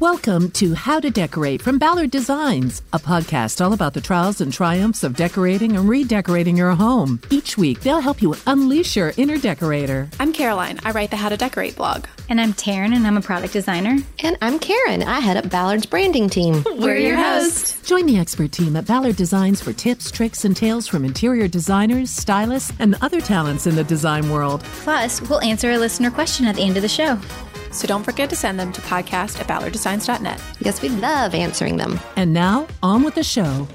[0.00, 4.52] Welcome to How to Decorate from Ballard Designs, a podcast all about the trials and
[4.52, 7.20] triumphs of decorating and redecorating your home.
[7.30, 10.08] Each week, they'll help you unleash your inner decorator.
[10.20, 10.78] I'm Caroline.
[10.84, 12.04] I write the How to Decorate blog.
[12.28, 13.96] And I'm Taryn, and I'm a product designer.
[14.20, 15.02] And I'm Karen.
[15.02, 16.62] I head up Ballard's branding team.
[16.76, 17.82] We're your hosts.
[17.82, 22.10] Join the expert team at Ballard Designs for tips, tricks, and tales from interior designers,
[22.10, 24.62] stylists, and other talents in the design world.
[24.84, 27.18] Plus, we'll answer a listener question at the end of the show.
[27.70, 30.42] So don't forget to send them to podcast at ballarddesigns.net.
[30.60, 32.00] Yes, we love answering them.
[32.16, 33.68] And now, on with the show.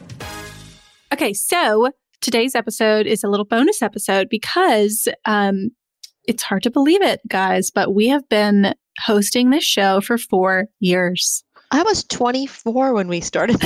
[1.13, 5.69] Okay, so today's episode is a little bonus episode because um,
[6.25, 10.67] it's hard to believe it, guys, but we have been hosting this show for four
[10.79, 11.43] years.
[11.71, 13.59] I was 24 when we started.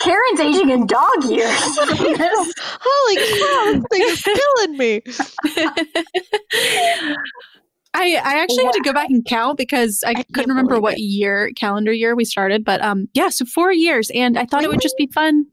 [0.00, 1.50] Karen's aging in dog years.
[2.80, 5.02] Holy cow, this thing is killing me.
[7.98, 10.94] I, I actually had to go back and count because I, I couldn't remember what
[10.94, 11.00] it.
[11.00, 12.64] year, calendar year we started.
[12.64, 14.10] But um, yeah, so four years.
[14.14, 15.46] And I thought it would just be fun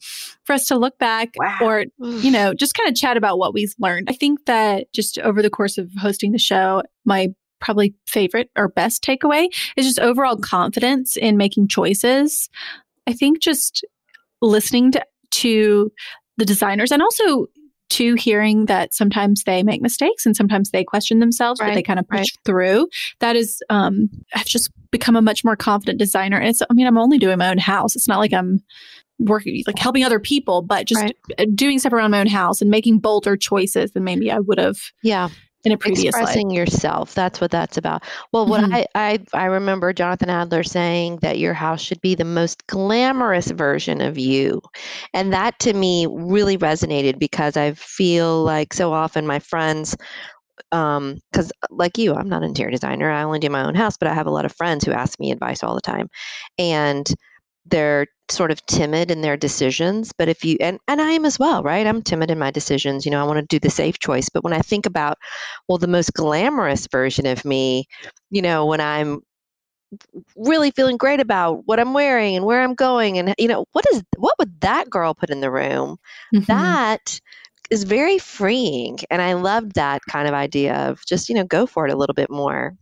[0.43, 1.57] for us to look back Wow.
[1.61, 4.07] or, you know, just kind of chat about what we've learned.
[4.09, 7.29] I think that just over the course of hosting the show, my
[7.59, 12.47] probably favorite or best takeaway is just overall confidence in making choices.
[13.07, 13.83] I think just
[14.41, 15.91] listening to, to
[16.37, 17.47] the designers and also
[17.87, 21.99] to hearing that sometimes they make mistakes and sometimes they question themselves, but they kind
[21.99, 22.27] of push right.
[22.43, 22.87] through.
[23.19, 26.37] That is, um, I've just become a much more confident designer.
[26.37, 27.95] And it's, I mean, I'm only doing my own house.
[27.95, 28.59] It's not like I'm
[29.19, 31.55] working, like helping other people, but just Right.
[31.55, 34.77] doing stuff around my own house and making bolder choices than maybe I would have
[35.03, 35.29] Yeah,
[35.65, 36.41] in a previous life.
[36.41, 37.13] expressing yourself.
[37.15, 38.03] That's what that's about.
[38.31, 38.71] Well, what Mhm.
[38.71, 43.51] I, I I remember Jonathan Adler saying that your house should be the most glamorous
[43.51, 44.61] version of you,
[45.13, 49.95] and that to me really resonated because I feel like so often my friends.
[50.71, 53.09] Um, because like you, I'm not an interior designer.
[53.11, 55.19] I only do my own house, but I have a lot of friends who ask
[55.19, 56.09] me advice all the time,
[56.57, 57.07] and
[57.65, 61.37] they're sort of timid in their decisions but if you and, and i am as
[61.37, 63.99] well right i'm timid in my decisions you know i want to do the safe
[63.99, 65.17] choice but when i think about
[65.67, 67.85] well the most glamorous version of me
[68.31, 69.21] you know when i'm
[70.35, 73.85] really feeling great about what i'm wearing and where i'm going and you know what
[73.93, 75.97] is what would that girl put in the room
[76.33, 76.45] Mhm.
[76.47, 77.19] that
[77.69, 81.65] is very freeing and i loved that kind of idea of just you know go
[81.65, 82.75] for it a little bit more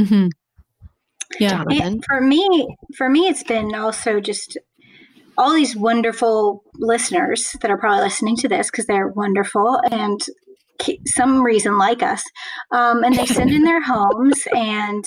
[0.00, 0.30] Mhm.
[1.38, 1.50] Yeah.
[1.50, 4.58] jonathan And for me, for me, it's been also just
[5.36, 10.20] all these wonderful listeners that are probably listening to this because they're wonderful and
[11.06, 12.22] some reason like us,
[12.72, 15.04] um, and they send in their homes and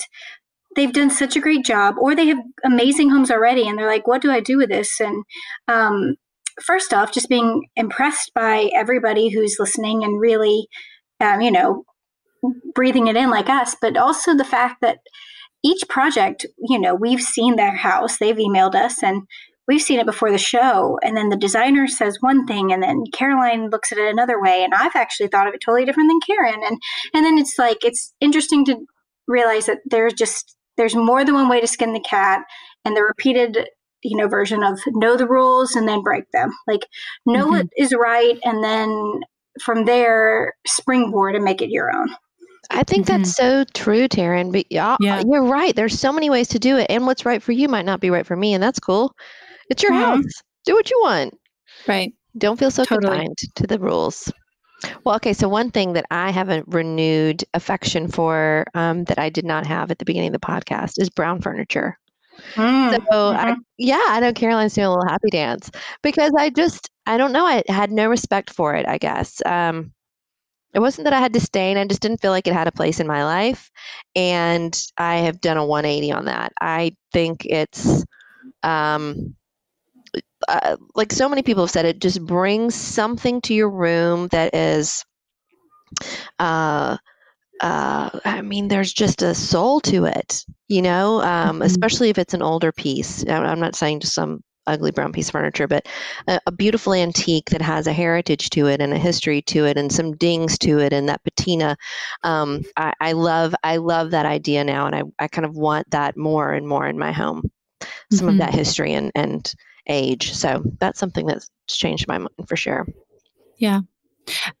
[0.76, 4.06] they've done such a great job, or they have amazing homes already, and they're like,
[4.06, 5.24] "What do I do with this?" And
[5.66, 6.14] um,
[6.64, 10.68] first off, just being impressed by everybody who's listening and really,
[11.20, 11.84] um, you know,
[12.74, 14.98] breathing it in like us, but also the fact that
[15.64, 19.22] each project, you know, we've seen their house, they've emailed us, and
[19.66, 20.98] we've seen it before the show.
[21.02, 24.62] And then the designer says one thing, and then Caroline looks at it another way,
[24.64, 26.62] and I've actually thought of it totally different than Karen.
[26.64, 26.80] And
[27.14, 28.76] and then it's like it's interesting to
[29.26, 32.42] realize that there's just there's more than one way to skin the cat,
[32.84, 33.68] and the repeated
[34.02, 36.86] you know version of know the rules and then break them like
[37.26, 37.82] know what mm-hmm.
[37.82, 39.20] is right and then
[39.60, 42.08] from there springboard and make it your own
[42.70, 44.52] I think that's so true, Taryn.
[44.52, 45.22] But yeah, Yeah.
[45.26, 45.74] you're right.
[45.74, 48.10] There's so many ways to do it, and what's right for you might not be
[48.10, 49.14] right for me, and that's cool.
[49.70, 50.00] It's your Mhm.
[50.00, 50.42] house.
[50.64, 51.34] Do what you want.
[51.86, 52.12] Right.
[52.36, 53.16] Don't feel so Totally.
[53.16, 54.30] confined to the rules.
[55.04, 55.32] Well, okay.
[55.32, 59.66] So one thing that I have a renewed affection for um, that I did not
[59.66, 61.98] have at the beginning of the podcast is brown furniture.
[62.56, 65.70] Mm, So I, yeah, I know Caroline's doing a little happy dance
[66.02, 68.86] because I just I don't know I had no respect for it.
[68.86, 69.92] I guess um,
[70.74, 71.76] it wasn't that I had disdain.
[71.76, 73.70] I just didn't feel like it had a place in my life,
[74.14, 76.52] and I have done a 180 on that.
[76.60, 78.04] I think it's
[78.62, 79.34] um,
[80.48, 84.54] uh, like so many people have said it just brings something to your room that
[84.54, 85.04] is
[86.38, 86.96] uh
[87.60, 91.64] uh, I mean, there's just a soul to it, you know, um, Mhm.
[91.64, 93.24] especially if it's an older piece.
[93.28, 95.86] I'm not saying just some ugly brown piece of furniture, but
[96.26, 99.76] a, a beautiful antique that has a heritage to it and a history to it
[99.76, 101.76] and some dings to it and that patina.
[102.22, 105.90] Um, I, I love, I love that idea now, and I, I kind of want
[105.90, 107.50] that more and more in my home.
[108.12, 108.32] Some Mhm.
[108.32, 109.54] of that history and and
[109.88, 110.32] age.
[110.34, 112.86] So that's something that's changed my mind for sure.
[113.58, 113.80] Yeah.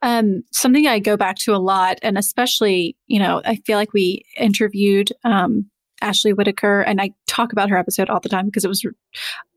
[0.02, 3.92] Um, something I go back to a lot, and especially, you know, I feel like
[3.92, 5.70] we interviewed um,
[6.00, 8.84] Ashley Whittaker, and I talk about her episode all the time because it was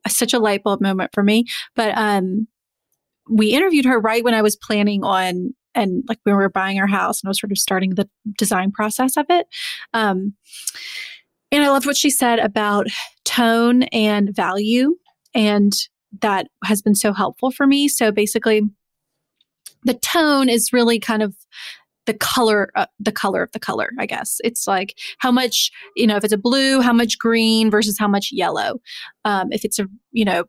[0.07, 1.45] such a light bulb moment for me.
[1.75, 2.47] But um,
[3.29, 6.79] we interviewed her right when I was planning on, and like when we were buying
[6.79, 9.47] our house, and I was sort of starting the design process of it.
[9.93, 10.33] Um,
[11.53, 12.87] And I loved what she said about
[13.25, 14.95] tone and value.
[15.33, 15.73] And
[16.21, 17.87] that has been so helpful for me.
[17.89, 18.61] So basically,
[19.83, 21.35] the tone is really kind of
[22.05, 24.39] the color uh, the color of the color i guess.
[24.43, 28.07] It's like how much you know if it's a blue how much green versus how
[28.07, 28.79] much yellow.
[29.25, 30.45] Um, if it's a you know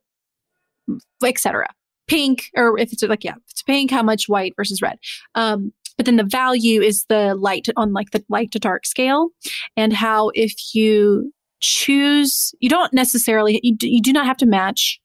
[1.25, 1.69] etc
[2.09, 4.99] pink or if it's like yeah it's pink how much white versus red.
[5.35, 9.29] Um, but then the value is the light on like the light to dark scale.
[9.77, 15.01] And how if you choose you don't necessarily you, you do not have to match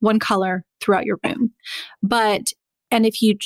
[0.00, 1.52] one color throughout your room.
[2.02, 2.52] But
[2.90, 3.36] and if you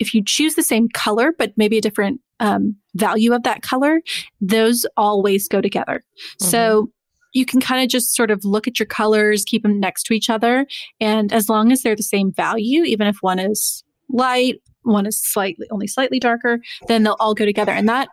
[0.00, 4.00] if you choose the same color, but maybe a different um, value of that color,
[4.40, 6.02] those always go together.
[6.18, 6.46] Mm-hmm.
[6.46, 6.90] So
[7.32, 10.14] you can kind of just sort of look at your colors, keep them next to
[10.14, 10.66] each other.
[11.00, 15.22] And as long as they're the same value, even if one is light, one is
[15.22, 17.72] slightly, only slightly darker, then they'll all go together.
[17.72, 18.08] And that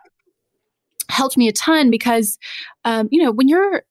[1.08, 2.38] helped me a ton because,
[2.84, 3.82] um, you know, when you're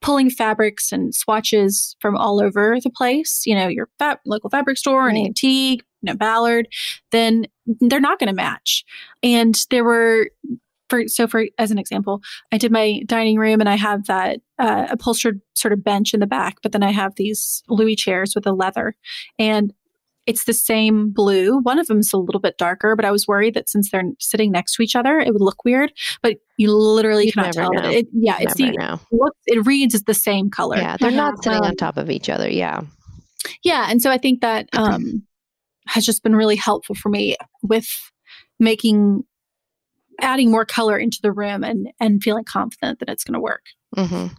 [0.00, 4.76] pulling fabrics and swatches from all over the place, you know, your fab- local fabric
[4.76, 5.16] store, right.
[5.16, 6.68] an antique, No, ballard,
[7.10, 8.84] then they're not going to match.
[9.22, 10.30] And there were,
[10.88, 12.20] for so for as an example,
[12.52, 16.20] I did my dining room and I have that uh, upholstered sort of bench in
[16.20, 18.94] the back, but then I have these Louis chairs with a leather,
[19.38, 19.72] and
[20.28, 21.58] it's the same blue.
[21.62, 24.04] One of them is a little bit darker, but I was worried that since they're
[24.20, 25.90] sitting next to each other, it would look weird.
[26.22, 27.70] But you literally you cannot tell.
[27.72, 29.00] It, yeah, it's the know.
[29.46, 30.76] it reads as the same color.
[30.76, 32.48] Yeah, they're not sitting um, on top of each other.
[32.48, 32.82] Yeah.
[33.64, 35.22] Yeah, and so I think that um,
[35.88, 37.88] has just been really helpful for me with
[38.58, 39.24] making
[40.20, 43.62] adding more color into the room and and feeling confident that it's going to work.
[43.96, 44.34] Mm-hmm.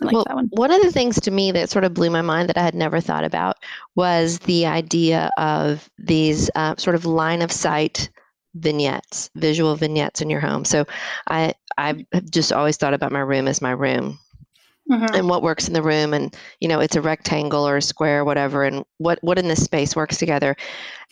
[0.00, 0.48] Like well, one.
[0.50, 2.74] one of the things to me that sort of blew my mind that I had
[2.74, 3.56] never thought about
[3.94, 8.10] was the idea of these uh, sort of line of sight
[8.54, 10.64] vignettes, visual vignettes in your home.
[10.64, 10.84] So
[11.28, 14.18] I I have just always thought about my room as my room
[14.90, 15.14] mm-hmm.
[15.14, 18.20] and what works in the room and you know it's a rectangle or a square
[18.20, 20.56] or whatever and what what in this space works together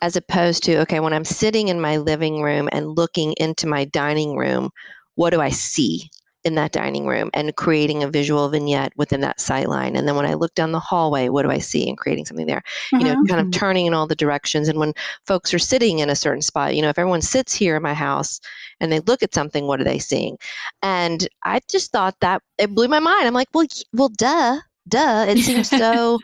[0.00, 3.84] as opposed to okay when i'm sitting in my living room and looking into my
[3.86, 4.70] dining room
[5.14, 6.08] what do i see
[6.44, 9.96] in that dining room and creating a visual vignette within that sight line.
[9.96, 12.46] And then when I look down the hallway, what do I see and creating something
[12.46, 12.62] there?
[12.92, 12.98] Mm-hmm.
[12.98, 13.58] You know, kind of mm-hmm.
[13.58, 14.68] turning in all the directions.
[14.68, 14.92] And when
[15.26, 17.94] folks are sitting in a certain spot, you know, if everyone sits here in my
[17.94, 18.40] house
[18.80, 20.36] and they look at something, what are they seeing?
[20.82, 23.26] And I just thought that it blew my mind.
[23.26, 26.18] I'm like, well, well, duh duh it seems so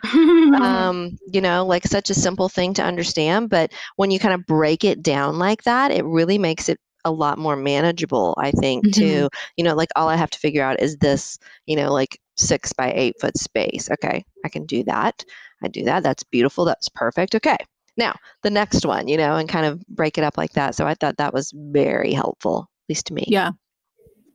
[0.61, 4.45] um, you know like such a simple thing to understand but when you kind of
[4.45, 6.77] break it down like that it really makes it
[7.09, 9.01] a lot more manageable i think mm-hmm.
[9.01, 9.29] too.
[9.57, 12.71] You know like all i have to figure out is this you know like six
[12.71, 13.89] by eight foot space.
[13.91, 15.25] Okay i can do that.
[15.61, 16.03] I do that.
[16.03, 16.63] That's beautiful.
[16.65, 17.35] That's perfect.
[17.35, 17.57] Okay
[17.97, 20.75] now the next one you know and kind of break it up like that.
[20.75, 23.25] So i thought that was very helpful at least to me.
[23.27, 23.51] Yeah.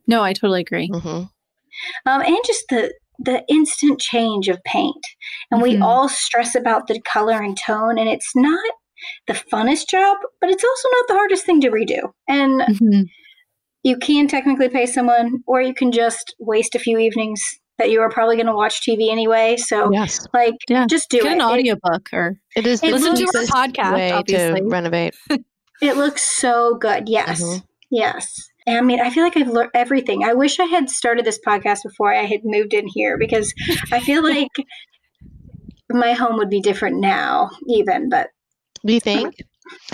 [0.07, 0.89] No i totally agree.
[0.89, 1.23] Mm-hmm.
[2.05, 5.03] um, and just the the instant change of paint.
[5.49, 5.77] And mm-hmm.
[5.77, 8.71] we all stress about the color and tone and it's not
[9.27, 12.11] the funnest job, but it's also not the hardest thing to redo.
[12.27, 13.01] And mm-hmm.
[13.83, 17.41] you can technically pay someone, or you can just waste a few evenings
[17.77, 19.57] that you are probably going to watch TV anyway.
[19.57, 20.25] So, yes.
[20.33, 20.85] like, yeah.
[20.89, 21.35] just do Get it.
[21.35, 23.93] an audiobook or it is it listen to our podcast.
[23.93, 24.61] Way obviously.
[24.61, 25.15] to renovate.
[25.81, 27.09] it looks so good.
[27.09, 27.65] Yes, mm-hmm.
[27.91, 28.49] yes.
[28.67, 30.23] I mean, I feel like I've learned everything.
[30.23, 33.53] I wish I had started this podcast before I had moved in here because
[33.91, 34.51] I feel like
[35.91, 38.09] my home would be different now, even.
[38.09, 38.29] But
[38.85, 39.35] do you think?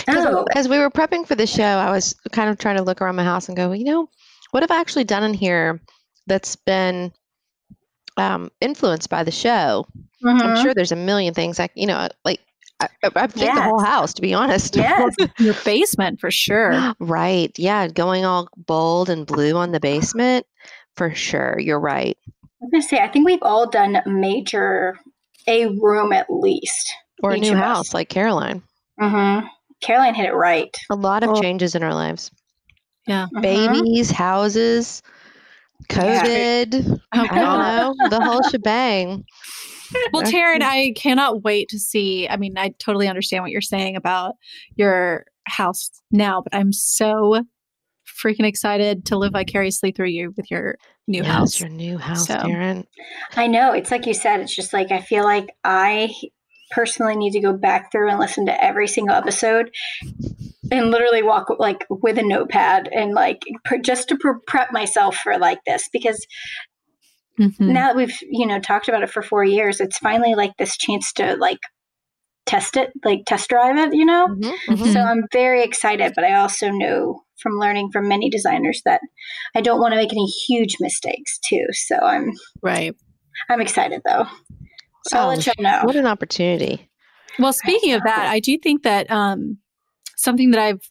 [0.10, 0.46] Oh.
[0.54, 3.16] As we were prepping for the show, I was kind of trying to look around
[3.16, 4.10] my house and go, you know,
[4.52, 5.80] what have I actually done in here
[6.28, 7.14] that's been
[8.18, 9.86] um, influenced by the show?
[10.24, 10.42] Mm-hmm.
[10.42, 12.42] I'm sure there's a million things like, you know, like
[12.82, 13.56] I, have yes.
[13.56, 14.76] the whole house, to be honest.
[14.76, 16.94] Yes, your basement for sure.
[17.00, 17.58] right.
[17.58, 17.88] Yeah.
[17.88, 20.46] Going all bold and blue on the basement
[20.96, 21.58] for sure.
[21.60, 22.18] You're right.
[22.26, 25.00] I was going to say, I think we've all done major,
[25.48, 26.94] a room at least.
[27.24, 28.64] Or a new house, like Caroline.
[29.02, 29.48] Mm-hmm.
[29.82, 30.76] Caroline hit it right.
[30.92, 32.32] A lot of changes in our lives.
[33.08, 33.26] Yeah.
[33.26, 33.42] Mm-hmm.
[33.42, 35.02] Babies, houses,
[35.90, 36.88] COVID.
[36.88, 36.96] Yeah.
[37.14, 38.10] Oh, I don't know.
[38.10, 39.26] The whole shebang.
[40.14, 42.28] Well, Taryn, I cannot wait to see.
[42.30, 44.36] I mean, I totally understand what you're saying about
[44.76, 47.44] your house now, but I'm so
[48.24, 50.78] freaking excited to live vicariously through you with your
[51.08, 51.60] new yes, house.
[51.60, 52.36] Your new house, so.
[52.36, 52.86] Taryn.
[53.36, 53.74] I know.
[53.74, 56.14] It's like you said, it's just like I feel like I
[56.72, 59.72] personally need to go back through and listen to every single episode
[60.72, 63.42] and literally walk like with a notepad and like
[63.84, 66.26] just to prep myself for like this because
[67.40, 67.74] mm-hmm.
[67.74, 70.78] now that we've you know talked about it for four years it's finally like this
[70.78, 71.60] chance to like
[72.46, 74.28] test it, like test drive it, you know?
[74.28, 74.92] Mm-hmm, mm-hmm.
[74.92, 79.02] So I'm very excited, but I also know from learning from many designers that
[79.56, 81.66] I don't want to make any huge mistakes too.
[81.72, 82.96] So I'm right.
[83.50, 84.26] I'm excited though.
[85.08, 85.82] So I'll let you know.
[85.84, 86.90] What an opportunity.
[87.40, 89.58] Well, speaking of that, I do think that um,
[90.18, 90.90] something that I've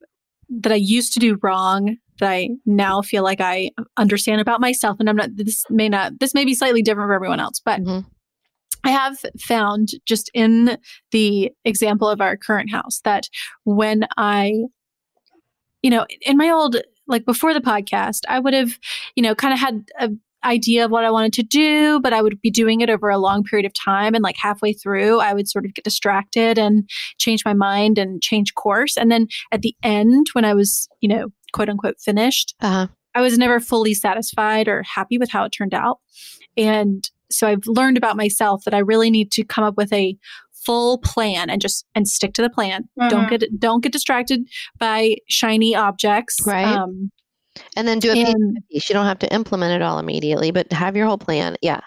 [0.48, 4.96] that I used to do wrong that I now feel like I understand about myself,
[5.00, 5.30] and I'm not.
[5.34, 6.18] This may not.
[6.18, 7.80] This may be slightly different for everyone else, but.
[7.80, 8.08] Mm-hmm.
[8.82, 10.78] I have found just in
[11.12, 13.28] the example of our current house that
[13.64, 14.54] when I,
[15.82, 16.76] you know, in my old,
[17.06, 18.78] like before the podcast, I would have,
[19.16, 20.08] you know, kind of had a
[20.44, 23.18] idea of what I wanted to do, but I would be doing it over a
[23.18, 24.14] long period of time.
[24.14, 28.22] And like halfway through, I would sort of get distracted and change my mind and
[28.22, 28.96] change course.
[28.96, 32.88] And then at the end, when I was, you know, quote unquote finished, uh-huh.
[33.14, 35.98] I was never fully satisfied or happy with how it turned out.
[36.56, 40.16] And so I've learned about myself that I really need to come up with a
[40.64, 42.88] full plan and just and stick to the plan.
[42.98, 43.08] Mm-hmm.
[43.08, 46.36] Don't get don't get distracted by shiny objects.
[46.46, 46.64] Right.
[46.64, 47.10] Um,
[47.76, 48.34] and then do it piece
[48.70, 48.88] piece.
[48.88, 51.56] You don't have to implement it all immediately, but have your whole plan.
[51.62, 51.80] Yeah,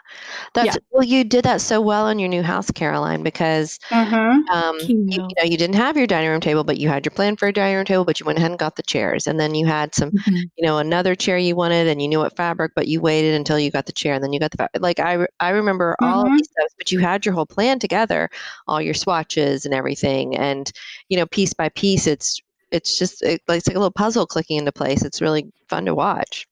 [0.53, 0.81] that's yeah.
[0.91, 1.03] well.
[1.03, 4.49] You did that so well on your new house, Caroline, because mm-hmm.
[4.49, 7.11] um, you, you, know you didn't have your dining room table, but you had your
[7.11, 9.39] plan for a dining room table, but you went ahead and got the chairs, and
[9.39, 10.35] then you had some, mm-hmm.
[10.35, 13.59] you know, another chair you wanted, and you knew what fabric, but you waited until
[13.59, 14.81] you got the chair, and then you got the fabric.
[14.81, 16.13] Like I, I remember mm-hmm.
[16.13, 16.37] all of mm-hmm.
[16.37, 18.29] these steps, but you had your whole plan together,
[18.67, 20.71] all your swatches and everything, and
[21.09, 22.41] you know, piece by piece, it's
[22.73, 25.03] it's just it, it's like a little puzzle clicking into place.
[25.03, 26.47] It's really fun to watch.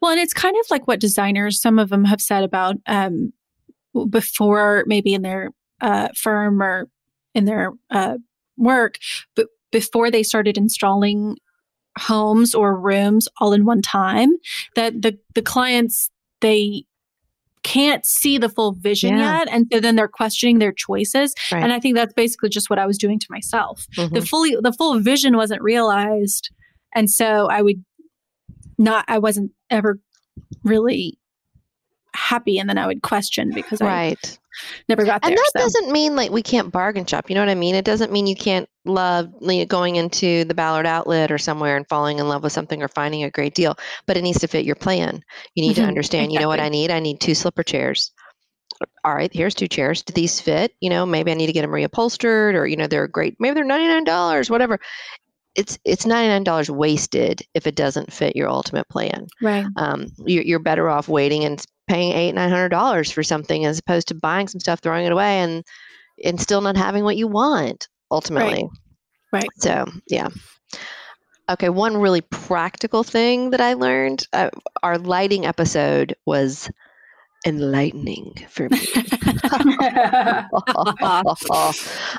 [0.00, 3.32] Well, and it's kind of like what designers, some of them have said about um,
[4.08, 6.88] before, maybe in their uh, firm or
[7.34, 8.16] in their uh,
[8.56, 8.98] work,
[9.34, 11.36] but before they started installing
[11.98, 14.30] homes or rooms all in one time,
[14.74, 16.84] that the the clients they
[17.66, 19.38] can't see the full vision yeah.
[19.38, 21.64] yet and so then they're questioning their choices right.
[21.64, 24.14] and i think that's basically just what i was doing to myself mm-hmm.
[24.14, 26.50] the fully the full vision wasn't realized
[26.94, 27.84] and so i would
[28.78, 29.98] not i wasn't ever
[30.62, 31.18] really
[32.16, 34.18] happy and then i would question because right.
[34.22, 34.38] i
[34.88, 35.30] never got there.
[35.30, 35.60] And that so.
[35.60, 37.28] doesn't mean like we can't bargain shop.
[37.28, 37.74] You know what I mean?
[37.74, 41.76] It doesn't mean you can't love you know, going into the Ballard outlet or somewhere
[41.76, 44.48] and falling in love with something or finding a great deal, but it needs to
[44.48, 45.20] fit your plan.
[45.54, 45.82] You need mm-hmm.
[45.82, 46.34] to understand, exactly.
[46.34, 46.90] you know what I need?
[46.90, 48.12] I need two slipper chairs.
[49.04, 50.02] All right, here's two chairs.
[50.02, 50.72] Do these fit?
[50.80, 53.36] You know, maybe I need to get them reupholstered or, you know, they're great.
[53.38, 54.78] Maybe they're $99, whatever
[55.56, 59.26] it's it's ninety nine dollars wasted if it doesn't fit your ultimate plan.
[59.40, 59.64] Right.
[59.76, 63.78] Um, you're, you're better off waiting and paying eight nine hundred dollars for something as
[63.78, 65.64] opposed to buying some stuff throwing it away and
[66.24, 68.68] and still not having what you want ultimately.
[69.32, 69.48] Right, right.
[69.58, 70.28] so yeah.
[71.48, 74.50] Okay one really practical thing that i learned uh,
[74.82, 76.68] our lighting episode was
[77.46, 78.80] enlightening for me.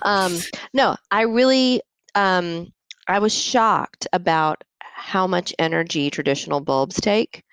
[0.04, 0.38] Um,
[0.74, 1.82] no i really
[2.16, 2.72] um,
[3.08, 7.44] i was shocked about how much energy traditional bulbs take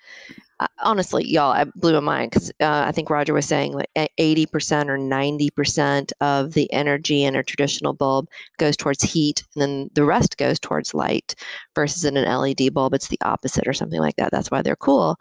[0.79, 4.87] honestly, y'all, I blew my mind because uh, I think Roger was saying like 80%
[4.87, 10.05] or 90% of the energy in a traditional bulb goes towards heat, and then the
[10.05, 11.35] rest goes towards light.
[11.75, 14.31] Versus in an LED bulb, it's the opposite or something like that.
[14.31, 15.17] That's why they're cool.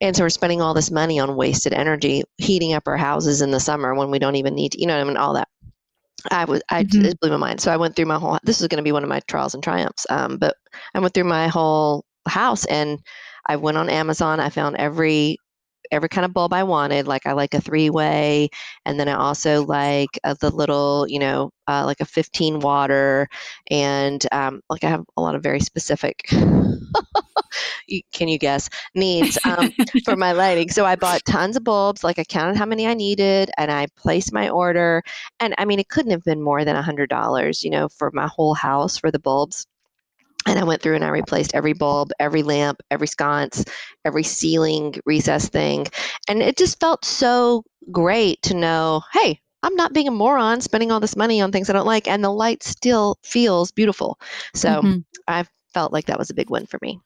[0.00, 3.52] And so we're spending all this money on wasted energy heating up our houses in
[3.52, 5.48] the summer when we don't even need to, you know, what I mean, all that.
[6.30, 7.04] I was, I mm-hmm.
[7.04, 7.60] it blew my mind.
[7.60, 8.38] So I went through my whole.
[8.42, 10.06] This is going to be one of my trials and triumphs.
[10.10, 10.56] Um, but
[10.94, 12.98] I went through my whole house and
[13.46, 14.40] I went on Amazon.
[14.40, 15.38] I found every
[15.90, 17.06] every kind of bulb I wanted.
[17.06, 18.48] Like I like a three way,
[18.86, 23.28] and then I also like uh, the little, you know, uh, like a 15 water,
[23.70, 26.22] and um, like I have a lot of very specific.
[28.12, 29.70] can you guess needs um,
[30.04, 30.70] for my lighting?
[30.70, 32.02] So I bought tons of bulbs.
[32.02, 35.02] Like I counted how many I needed, and I placed my order.
[35.40, 38.10] And I mean, it couldn't have been more than a hundred dollars, you know, for
[38.12, 39.66] my whole house for the bulbs
[40.46, 43.64] and I went through and I replaced every bulb, every lamp, every sconce,
[44.04, 45.86] every ceiling recess thing.
[46.28, 50.90] And it just felt so great to know hey, I'm not being a moron spending
[50.90, 54.18] all this money on things I don't like, and the light still feels beautiful.
[54.54, 54.98] So mm-hmm.
[55.28, 57.00] I felt like that was a big win for me.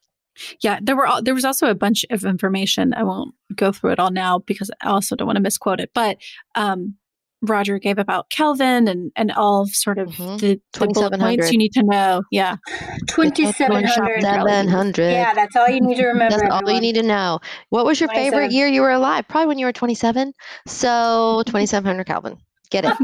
[0.60, 2.92] Yeah, there were all, there was also a bunch of information.
[2.94, 5.90] I won't go through it all now because I also don't want to misquote it.
[5.94, 6.18] But
[6.54, 6.94] um,
[7.42, 10.36] Roger gave about Kelvin and, and all sort of mm-hmm.
[10.38, 12.22] the, the bullet points you need to know.
[12.30, 12.56] Yeah.
[13.08, 14.98] 2700.
[14.98, 16.38] Yeah, that's all you need to remember.
[16.38, 17.40] That's all you need to know.
[17.70, 19.28] What was your favorite year you were alive?
[19.28, 20.32] Probably when you were 27.
[20.66, 22.38] So 2700 Kelvin.
[22.70, 22.96] Get it.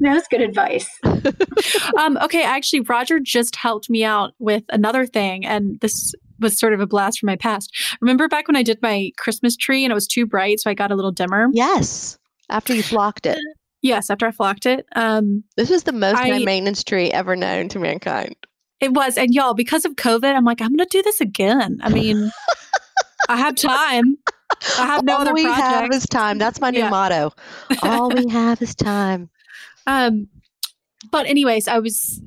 [0.00, 0.88] That's good advice.
[1.98, 6.72] um, okay, actually, Roger just helped me out with another thing, and this was sort
[6.72, 7.76] of a blast from my past.
[8.00, 10.74] Remember back when I did my Christmas tree and it was too bright, so I
[10.74, 11.48] got a little dimmer?
[11.52, 12.18] Yes
[12.50, 13.38] after you flocked it.
[13.82, 14.86] Yes, after I flocked it.
[14.94, 18.34] Um, This was the most I- high maintenance tree ever known to mankind.
[18.80, 21.78] it was, and y'all, because of COVID, I'm like, I'm gonna do this again.
[21.82, 22.30] I mean,
[23.28, 24.16] I have time.
[24.78, 26.38] I have no All other we have is time.
[26.38, 26.90] That's my new Yeah.
[26.90, 27.32] motto.
[27.82, 29.30] All we have is time.
[29.86, 30.28] Um,
[31.10, 32.20] but anyways, I was,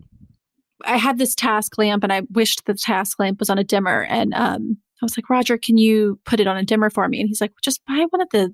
[0.85, 4.03] I had this task lamp, and I wished the task lamp was on a dimmer,
[4.03, 7.19] and um, I was like, Roger, can you put it on a dimmer for me?
[7.19, 8.53] And he's like, just buy one of the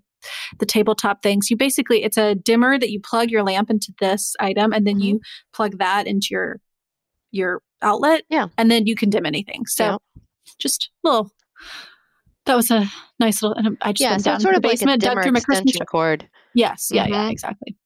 [0.59, 1.49] the tabletop things.
[1.49, 4.97] You basically, it's a dimmer that you plug your lamp into this item, and then
[4.99, 5.03] Mhm.
[5.03, 5.21] you
[5.53, 6.59] plug that into your
[7.31, 8.23] your outlet.
[8.29, 8.47] Yeah.
[8.57, 9.65] and then you can dim anything.
[9.67, 9.97] So Yeah.
[10.57, 11.31] just little.
[12.45, 12.87] That was a
[13.19, 13.55] nice little.
[13.57, 15.11] And I just Yeah, went so down sort to of the like a basement, dug
[15.11, 16.27] dimmer through my extension cord.
[16.55, 17.31] Yes, yeah, yeah, Mhm.
[17.31, 17.77] exactly.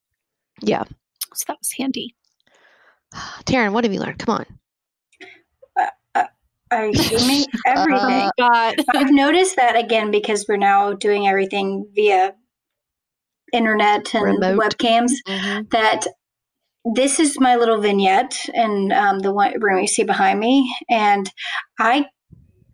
[0.61, 0.83] Yeah.
[1.35, 2.15] So that was handy.
[3.45, 4.19] Taryn, what have you learned?
[4.19, 4.45] Come on.
[6.73, 8.29] I assuming everything.
[8.29, 8.75] Uh, God.
[8.95, 12.33] I've noticed that again because we're now doing everything via
[13.53, 14.59] internet and Remote.
[14.59, 15.11] webcams.
[15.27, 15.69] Mhm.
[15.71, 16.05] That
[16.95, 21.31] this is my little vignette and um, the one room you see behind me, and
[21.79, 22.05] I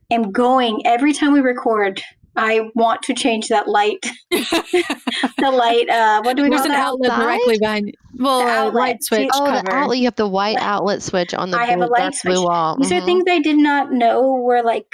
[0.10, 2.02] am going every time we record.
[2.42, 4.06] I want to change that light.
[4.32, 5.90] the light.
[5.90, 6.88] Uh, what do we There's call an that?
[6.88, 7.24] outlet outside?
[7.26, 7.94] directly behind.
[8.18, 8.74] Well, The outlet.
[8.76, 9.98] light switch See- Oh, the outlet.
[10.00, 12.36] You have the white outlet switch on the I have a blue, light dark blue
[12.36, 12.46] switch.
[12.48, 12.78] wall.
[12.80, 13.06] These are Mhm.
[13.06, 14.88] things I did not know were like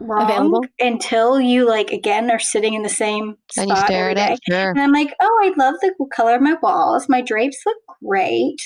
[0.00, 0.64] wrong Available?
[0.78, 4.28] until you like again are sitting in the same And you spot stare every at
[4.30, 4.36] day.
[4.50, 4.70] Sure.
[4.70, 7.08] And I'm like, oh, I love the color of my walls.
[7.08, 8.58] My drapes look great.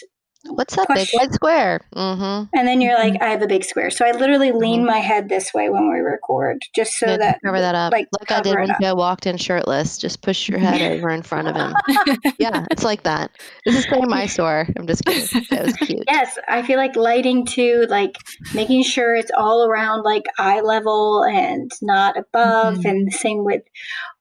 [0.46, 1.80] What's that big white square?
[1.94, 2.56] Mm-hmm.
[2.56, 3.90] And then you're like, I have a big square.
[3.90, 4.86] So I literally lean Mhm.
[4.86, 7.92] my head this way when we record, just so Good, that cover that up.
[7.92, 8.74] like, Like, I did when.
[8.80, 9.98] Joe walked in shirtless.
[9.98, 11.74] Just push your head over in front of him.
[12.38, 13.30] yeah, it's like that.
[13.66, 14.66] It's the same eyesore.
[14.78, 15.44] I'm just kidding.
[15.50, 16.04] That was cute.
[16.08, 18.16] Yes, I feel like lighting too, like
[18.54, 22.76] making sure it's all around like eye level and not above.
[22.78, 22.84] Mhm.
[22.88, 23.62] And the same with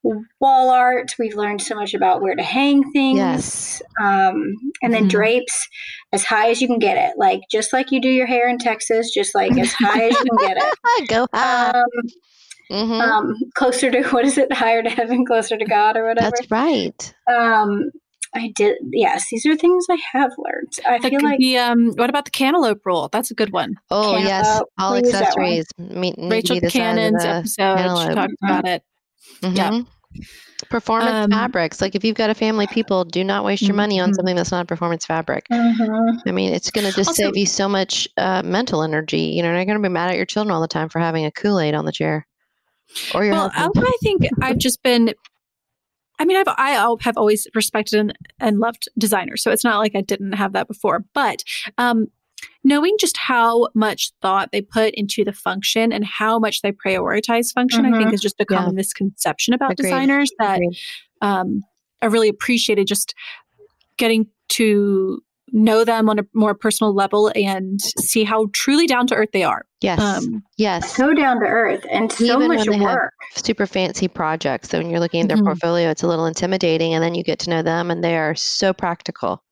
[0.03, 1.11] wall art.
[1.19, 3.17] We've learned so much about where to hang things.
[3.17, 3.81] Yes.
[4.01, 5.09] Um, and then Mhm.
[5.09, 5.67] drapes
[6.13, 7.13] as high as you can get it.
[7.17, 10.25] Like just like you do your hair in Texas, just like as high as you
[10.25, 11.07] can get it.
[11.09, 11.71] Go high.
[11.71, 11.85] Um,
[12.71, 13.01] Mhm.
[13.01, 14.53] um, closer to what is it?
[14.53, 16.29] Higher to heaven, closer to God, or whatever.
[16.37, 17.13] That's right.
[17.27, 17.89] Um,
[18.35, 18.77] I did.
[18.91, 20.71] Yes, these are things I have learned.
[20.87, 23.09] I The, feel like the, um, what about the cantaloupe rule?
[23.11, 23.73] That's a good one.
[23.89, 25.45] Oh Can't- yes, uh, all what is that one?
[25.45, 27.49] accessories meet, Rachel to be the size of Cannon's the episode.
[27.77, 28.15] She cantaloupe.
[28.15, 28.83] talked about it.
[29.41, 29.69] Yeah.
[29.71, 29.85] Mhm.
[30.69, 31.81] Performance Um, fabrics.
[31.81, 34.15] Like if you've got a family, people do not waste your money on Mhm.
[34.15, 35.45] something that's not a performance fabric.
[35.51, 36.21] Mhm.
[36.25, 39.21] I mean, it's going to just Also- save you so much uh, mental energy.
[39.21, 40.99] You know, you're not going to be mad at your children all the time for
[40.99, 42.25] having a Kool Aid on the chair,
[43.13, 43.85] or your Well, I, husband.
[43.87, 45.13] I think I've just been.
[46.21, 46.71] I mean, I've I
[47.01, 50.67] have always respected and, and loved designers, so it's not like I didn't have that
[50.67, 51.05] before.
[51.13, 51.43] But
[51.77, 52.07] um,
[52.63, 57.53] knowing just how much thought they put into the function and how much they prioritize
[57.53, 58.13] function, I think Mhm.
[58.13, 58.57] is just a Yeah.
[58.57, 59.89] common misconception about Agreed.
[59.89, 60.59] designers that
[61.21, 61.61] um,
[62.01, 63.13] I really appreciated just
[63.97, 69.15] getting to know them on a more personal level and see how truly down to
[69.15, 69.65] earth they are.
[69.81, 73.13] yes, Um, yes, so down to earth and so Even much when they have work.
[73.35, 74.69] super fancy projects.
[74.69, 75.45] So when you're looking at their Mhm.
[75.45, 78.35] portfolio, it's a little intimidating, and then you get to know them, and they are
[78.35, 79.43] so practical.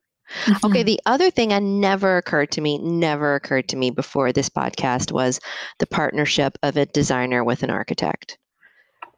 [0.64, 0.86] Okay, mhm.
[0.86, 5.12] the other thing that never occurred to me, never occurred to me before this podcast
[5.12, 5.40] was
[5.80, 8.38] the partnership of a designer with an architect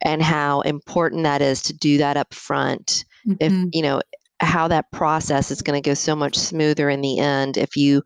[0.02, 3.04] and how important that is to do that up front.
[3.40, 3.70] If, Mhm.
[3.74, 4.02] you know,
[4.42, 8.02] how that process is going to go so much smoother in the end if you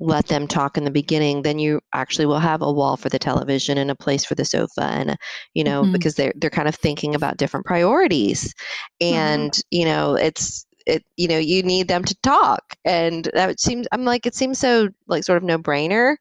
[0.00, 3.18] let them talk in the beginning then you actually will have a wall for the
[3.18, 5.16] television and a place for the sofa and
[5.54, 5.92] you know Mhm.
[5.92, 8.54] because they're they're kind of thinking about different priorities
[9.00, 13.86] and you know it's it you know you need them to talk and that seems
[13.92, 16.16] i'm like it seems so like sort of no brainer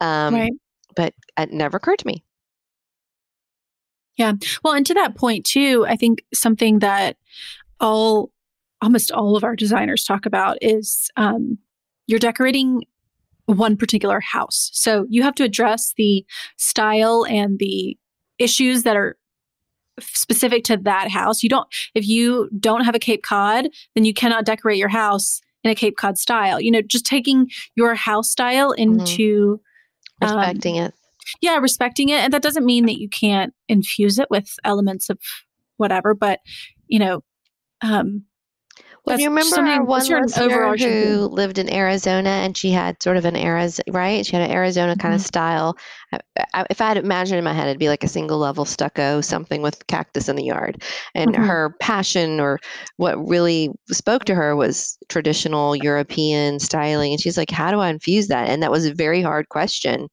[0.00, 0.52] um right.
[0.96, 2.24] but it never occurred to me
[4.16, 4.34] Yeah.
[4.62, 7.16] Well, and to that point too, I think something that
[7.80, 8.30] all
[8.80, 11.58] almost all of our designers talk about is um,
[12.06, 12.82] you're decorating
[13.46, 14.70] one particular house.
[14.72, 16.24] So you have to address the
[16.56, 17.96] style and the
[18.38, 19.16] issues that are
[20.00, 21.42] specific to that house.
[21.42, 25.40] You don't if you don't have a Cape Cod, then you cannot decorate your house
[25.64, 26.60] in a Cape Cod style.
[26.60, 29.60] You know, just taking your house style into
[30.20, 30.94] um, respecting it
[31.40, 32.22] yeah, respecting it.
[32.22, 35.18] And that doesn't mean that you can't infuse it with elements of
[35.76, 36.40] whatever, but
[36.88, 37.22] you know,
[37.80, 38.24] um,
[39.04, 43.16] Well, do you remember our one listener who lived in Arizona and she had sort
[43.16, 44.24] of an Arizona, right?
[44.24, 45.26] She had an Arizona kind of Mhm.
[45.26, 45.76] style.
[46.12, 46.20] I,
[46.54, 49.20] I, if I had imagined in my head, it'd be like a single level stucco,
[49.20, 50.84] something with cactus in the yard.
[51.16, 51.34] And Mhm.
[51.34, 52.60] her passion or
[52.96, 57.10] what really spoke to her was traditional European styling.
[57.12, 58.48] And she's like, how do I infuse that?
[58.48, 60.06] And that was a very hard question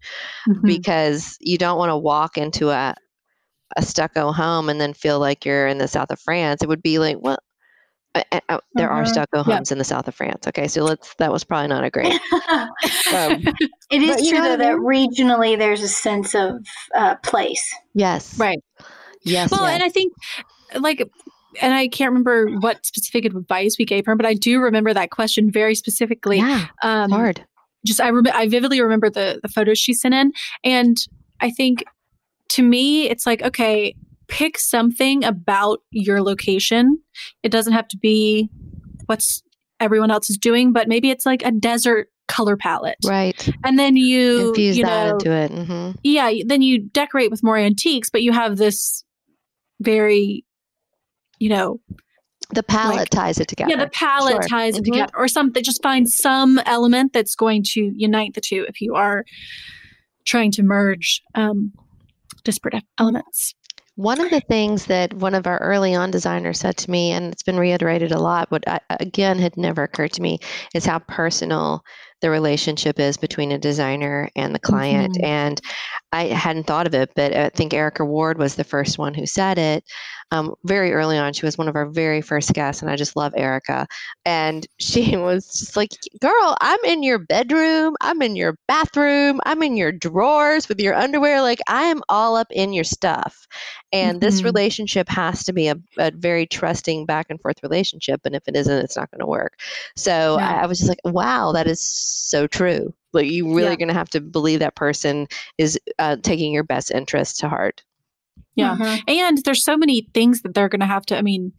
[0.47, 0.83] mhm.
[0.83, 2.95] because you don't want to walk into a
[3.77, 6.61] a stucco home and then feel like you're in the south of France.
[6.63, 7.37] It would be like, well,
[8.15, 9.07] Uh, uh, uh, there are Mhm.
[9.07, 9.43] stucco Yeah.
[9.57, 10.47] homes in the south of France.
[10.47, 11.13] Okay, so let's.
[11.15, 12.19] That was probably not a great.
[13.13, 13.43] Um,
[13.91, 17.73] it is true though that regionally there's a sense of uh, place.
[17.93, 18.37] yes.
[18.39, 18.59] Right.
[19.23, 19.51] Yes.
[19.51, 19.73] Well, yes.
[19.73, 20.13] and I think
[20.79, 21.07] like
[21.61, 25.09] and I can't remember what specific advice we gave her, but I do remember that
[25.11, 26.37] question very specifically.
[26.37, 26.67] yeah.
[26.83, 27.43] Um, hard.
[27.85, 30.31] just I remember I vividly remember the the photos she sent in,
[30.63, 30.97] and
[31.41, 31.83] I think
[32.49, 33.95] to me it's like okay,
[34.29, 36.99] pick something about your location.
[37.43, 38.49] It doesn't have to be
[39.07, 39.43] what's
[39.79, 43.49] everyone else is doing, but maybe it's like a desert color palette, Right.
[43.63, 45.51] and then you Infuse you that know into it.
[45.51, 49.03] hmm yeah then you decorate with more antiques, but you have this
[49.81, 50.45] very
[51.39, 51.79] you know
[52.53, 53.69] The palette Like- ties it together.
[53.71, 54.41] yeah, the palette Sure.
[54.49, 54.85] ties it Mhm.
[54.85, 55.63] together, or something.
[55.63, 58.65] Just find some element that's going to unite the two.
[58.67, 59.23] If you are
[60.25, 61.71] trying to merge um,
[62.43, 63.53] disparate elements,
[63.99, 67.33] One of the things that one of our early on designers said to me, and
[67.33, 70.39] it's been reiterated a lot, but I, again had never occurred to me,
[70.73, 71.83] is how personal
[72.21, 75.17] the relationship is between a designer and the client.
[75.17, 75.23] Mhm.
[75.23, 75.59] And
[76.11, 79.25] I hadn't thought of it, but I think Erika Ward was the first one who
[79.25, 79.83] said it
[80.31, 81.33] um, very early on.
[81.33, 83.87] She was one of our very first guests, and I just love Erika.
[84.25, 89.61] And she was just like, Girl, I'm in your bedroom, I'm in your bathroom, I'm
[89.63, 91.41] in your drawers with your underwear.
[91.41, 93.47] Like, I am all up in your stuff.
[93.91, 94.43] And this Mhm.
[94.43, 98.21] relationship has to be a, a very trusting back and forth relationship.
[98.25, 99.57] And if it isn't, it's not going to work.
[99.95, 100.43] So Yeah.
[100.43, 102.93] I, I was just like, wow, that is so true.
[103.13, 103.75] Like, you really Yeah.
[103.75, 107.83] going to have to believe that person is uh, taking your best interest to heart.
[108.55, 108.75] Yeah.
[108.77, 109.03] Mhm.
[109.07, 111.17] and there's so many things that they're going to have to.
[111.17, 111.53] I mean,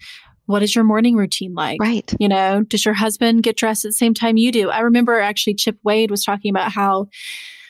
[0.46, 1.80] what is your morning routine like?
[1.80, 2.12] Right.
[2.20, 4.68] You know, does your husband get dressed at the same time you do?
[4.68, 7.08] I remember actually Chip Wade was talking about how.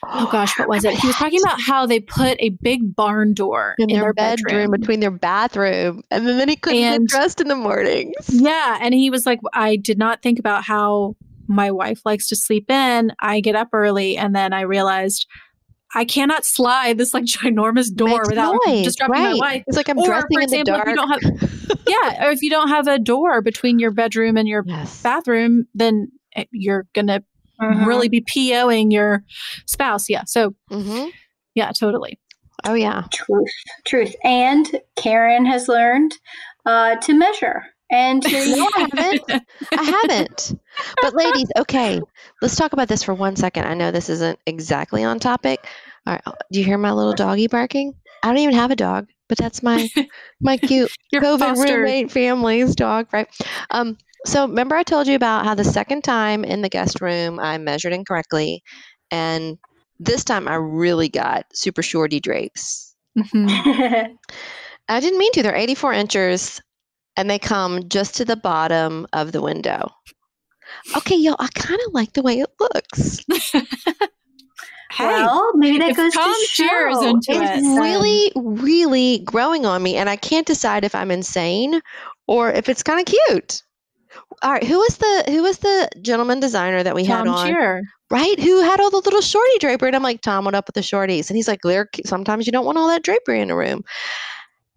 [0.09, 0.95] Oh gosh, what was it?
[0.95, 4.71] He was talking about how they put a big barn door in, in, their, bedroom,
[4.71, 8.15] between their bathroom, and then, then he couldn't And- get dressed in the mornings.
[8.31, 8.79] Yeah.
[8.81, 11.15] And he was like, I did not think about how
[11.51, 13.13] my wife likes to sleep in.
[13.21, 15.27] I get up early and then I realized
[15.95, 19.33] I cannot slide this like ginormous door Makes without noise, disrupting right.
[19.33, 19.65] my wife.
[19.67, 20.89] It's like I'm Or, dressing for in the example, if dark.
[20.89, 22.27] you don't have- Yeah.
[22.27, 25.03] Or if you don't have a door between your bedroom and your yes.
[25.03, 27.23] bathroom, then eh, you're going to
[27.61, 27.85] Mhm.
[27.87, 29.23] really be POing your
[29.67, 30.09] spouse.
[30.09, 30.23] Yeah.
[30.27, 31.07] So, hmm
[31.55, 32.19] yeah, totally.
[32.65, 33.05] Oh yeah.
[33.13, 33.51] truth,
[33.87, 34.15] truth.
[34.25, 36.17] And Karen has learned
[36.65, 39.45] uh, to measure and No, I haven't.
[39.77, 40.61] I haven't.
[41.03, 42.01] But ladies, okay,
[42.43, 43.67] let's talk about this for one second.
[43.67, 45.67] I know this isn't exactly on topic.
[46.07, 47.95] All right, do you hear my little doggy barking?
[48.23, 49.89] I don't even have a dog, but that's my
[50.41, 53.29] my cute COVID foster- roommate family's dog, right?
[53.71, 57.39] Um, so remember I told you about how the second time in the guest room
[57.41, 58.63] I measured incorrectly,
[59.11, 59.59] and
[59.99, 62.95] this time I really got super shorty drapes.
[63.19, 64.17] Mhm.
[64.89, 65.43] I didn't mean to.
[65.43, 66.61] They're 84 inches
[67.17, 69.91] and they come just to the bottom of the window.
[70.97, 73.25] Okay, y'all, I kind of like the way it looks.
[74.93, 75.05] Hey.
[75.05, 76.65] well, maybe that goes Tom to show.
[76.65, 80.97] Shear into It's it, It's really, really growing on me, and I can't decide if
[80.97, 81.81] I'm insane
[82.27, 83.63] or if it's kind of cute.
[84.43, 87.47] All right, who was the who was the gentleman designer that we had Tom on?
[87.47, 87.83] Cheer.
[88.11, 89.91] Right, who had all the little shorty drapery?
[89.91, 91.31] And I'm like, Tom, what up with the shorties?
[91.31, 91.89] And he's like, there.
[92.05, 93.85] Sometimes you don't want all that drapery in a room,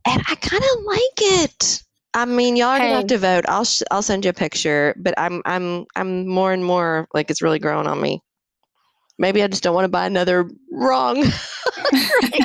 [0.06, 1.00] and I kind of like
[1.42, 1.84] it.
[2.14, 2.96] I mean, y'all are gonna Hey.
[2.96, 3.46] have to vote.
[3.48, 7.30] I'll sh- I'll send you a picture, but I'm I'm I'm more and more like
[7.32, 8.22] it's really growing on me.
[9.18, 11.24] Maybe I just don't want to buy another wrong.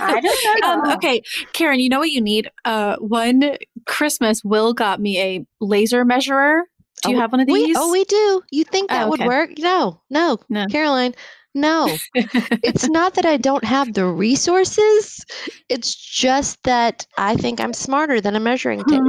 [0.01, 0.69] I don't know.
[0.69, 2.51] Um, okay, Karen, you know what you need?
[2.65, 6.63] Uh, one Christmas, Will got me a laser measurer.
[7.03, 7.77] Do you Oh, have one of We, these?
[7.77, 8.43] oh, we do.
[8.51, 9.51] You think that Oh, would work?
[9.59, 10.67] No, no, No.
[10.71, 11.15] Caroline,
[11.55, 12.01] no.
[12.63, 15.25] it's not that I don't have the resources.
[15.69, 19.01] It's just that I think I'm smarter than a measuring tape.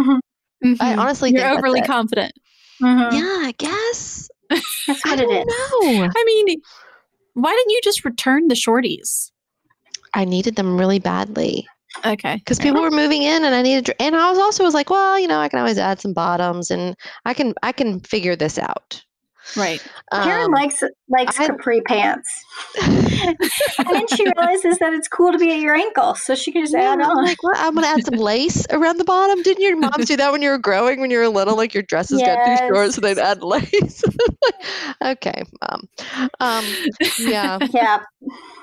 [0.63, 0.75] Mhm.
[0.75, 0.77] Mhm.
[0.81, 1.85] I honestly You're think that's overly it.
[1.87, 2.33] confident.
[2.81, 3.13] Mhm.
[3.13, 4.29] Yeah, I guess.
[4.49, 5.45] That's I what it don't is.
[5.47, 6.03] know.
[6.15, 6.61] I mean,
[7.33, 9.31] why didn't you just return the shorties?
[10.13, 11.67] I needed them really badly
[12.05, 12.35] Okay.
[12.37, 13.93] because people were moving in, and I needed.
[13.99, 16.71] And I was also was like, well, you know, I can always add some bottoms,
[16.71, 16.95] and
[17.25, 19.03] I can I can figure this out.
[19.55, 19.83] Right.
[20.13, 22.29] Karen Um, likes likes I- capri pants,
[22.81, 23.37] and
[23.89, 26.73] then she realizes that it's cool to be at your ankle, so she can just
[26.73, 27.23] Yeah, add I'm on.
[27.25, 27.57] like, what?
[27.57, 29.41] I'm gonna add some lace around the bottom.
[29.41, 30.99] Didn't your moms do that when you were growing?
[31.01, 34.03] When you were little, like your dresses got too short, so they'd add lace.
[35.03, 35.87] okay, mom.
[36.39, 36.65] Um,
[37.19, 37.99] yeah, yeah,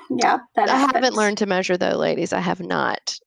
[0.09, 0.37] yeah.
[0.55, 2.33] That I haven't learned to measure though, ladies.
[2.33, 3.17] I have not.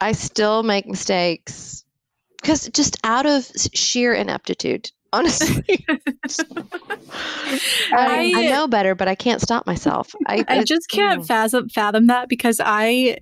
[0.00, 1.84] I still make mistakes
[2.42, 4.90] because just out of sheer ineptitude.
[5.14, 5.86] Honestly,
[7.92, 10.14] I, I I- know better, but I can't stop myself.
[10.26, 11.26] I, I just can't mm.
[11.26, 13.18] fathom fathom that because I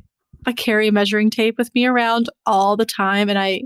[0.46, 3.62] I carry measuring tape with me around all the time, and I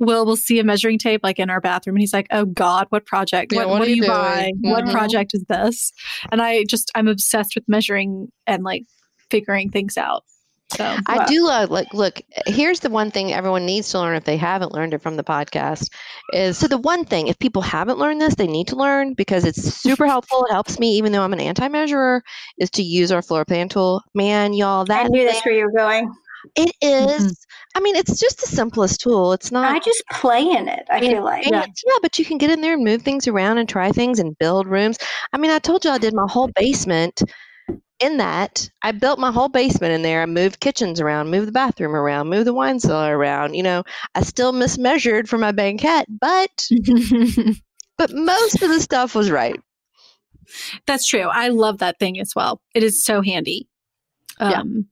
[0.00, 2.86] Will will see a measuring tape like in our bathroom and he's like, Oh God,
[2.88, 3.52] what project?
[3.52, 4.50] Yeah, what, what what are do you you buy?
[4.62, 4.72] doing?
[4.72, 5.92] What project is this?
[6.32, 8.84] And I just I'm obsessed with measuring and like
[9.28, 10.24] figuring things out.
[10.70, 11.24] So I wow.
[11.26, 14.72] do love like look, here's the one thing everyone needs to learn if they haven't
[14.72, 15.90] learned it from the podcast
[16.32, 19.44] is so the one thing if people haven't learned this, they need to learn because
[19.44, 20.44] it's super helpful.
[20.48, 22.22] It helps me even though I'm an anti-measurer
[22.58, 24.02] is to use our floor plan tool.
[24.14, 26.12] Man, y'all, I knew thing, that's where you were going.
[26.56, 29.32] it is- I mean, it's just the simplest tool.
[29.32, 30.84] It's not I just play in it.
[30.90, 31.46] I feel like.
[31.46, 31.64] Yeah.
[31.64, 34.36] yeah, but you can get in there and move things around and try things and
[34.38, 34.98] build rooms.
[35.32, 37.22] I mean, I told you I did my whole basement
[38.00, 38.70] in that.
[38.82, 40.22] I built my whole basement in there.
[40.22, 43.54] I moved kitchens around, moved the bathroom around, moved the wine cellar around.
[43.54, 43.82] You know,
[44.14, 46.66] I still mismeasured for my banquette, but
[47.98, 49.60] but most of the stuff was right.
[50.86, 51.28] That's true.
[51.28, 52.60] I love that thing as well.
[52.74, 53.68] It is so handy.
[54.40, 54.60] Yeah.
[54.60, 54.86] Um,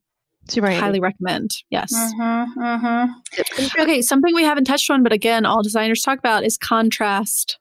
[0.49, 0.81] Super handy.
[0.81, 1.51] highly recommend.
[1.71, 1.93] Yes.
[1.93, 3.81] Mm-hmm, mm-hmm.
[3.83, 7.59] Okay, something we haven't touched on, but again, all designers talk about is contrast.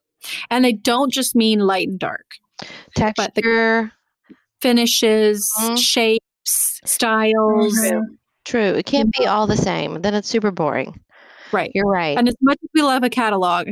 [0.49, 2.25] And they don't just mean light and dark.
[2.95, 3.91] but the- Texture,
[4.61, 5.77] Finishes, Mhm.
[5.77, 7.77] shapes, styles.
[7.77, 8.01] Mhm.
[8.45, 8.61] true.
[8.75, 10.01] It can't be all the same.
[10.01, 10.97] Then it's super boring.
[11.51, 11.69] Right.
[11.75, 12.17] You're right.
[12.17, 13.67] And as much as we love a catalog,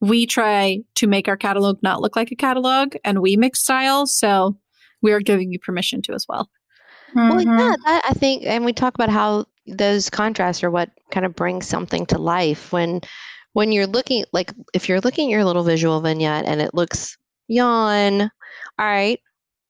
[0.00, 4.16] we try to make our catalog not look like a catalog and we mix styles.
[4.18, 4.56] So
[5.02, 6.48] we are giving you permission to as well.
[7.14, 7.44] Well, Mhm.
[7.58, 11.36] yeah, that, I think, and we talk about how those contrasts are what kind of
[11.36, 12.72] brings something to life.
[12.72, 13.02] When,
[13.52, 17.16] when you're looking, like if you're looking at your little visual vignette and it looks
[17.48, 18.30] yawn, all
[18.78, 19.20] right,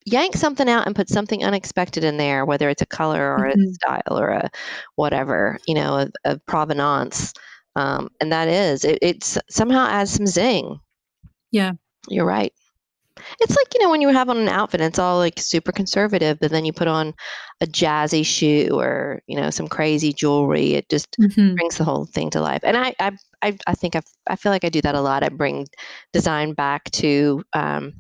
[0.07, 3.57] yank something out and put something unexpected in there, whether it's a color or a
[3.57, 3.75] Mhm.
[3.75, 4.51] style or a
[4.97, 7.33] whatever, you know, a, a provenance.
[7.77, 10.79] Um, and that is, it, it's somehow adds some zing.
[11.51, 11.73] Yeah.
[12.09, 12.53] You're right.
[13.41, 15.73] It's like, you know, when you have on an outfit, and it's all like super
[15.73, 17.15] conservative, but then you put on
[17.61, 20.75] a jazzy shoe or, you know, some crazy jewelry.
[20.75, 21.57] It just Mhm.
[21.57, 22.61] brings the whole thing to life.
[22.65, 23.13] And I, I,
[23.43, 25.23] I, I think I, I feel like I do that a lot.
[25.23, 25.67] I bring
[26.13, 27.95] design back to um,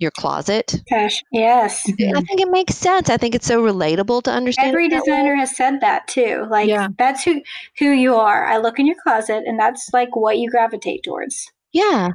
[0.00, 0.82] your closet.
[0.90, 1.82] Gosh, yes.
[1.88, 2.16] Mm-hmm.
[2.16, 3.10] I think it makes sense.
[3.10, 4.68] I think it's so relatable to understand.
[4.68, 4.98] Every it way.
[5.00, 6.46] designer has said that too.
[6.50, 6.88] Like Yeah.
[6.98, 7.42] that's who
[7.78, 8.46] who you are.
[8.46, 11.50] I look in your closet, and that's like what you gravitate towards.
[11.72, 12.10] Yeah.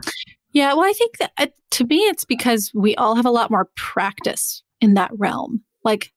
[0.51, 3.51] Yeah, well, I think that uh, to me, it's because we all have a lot
[3.51, 5.61] more practice in that realm.
[5.83, 6.13] Like,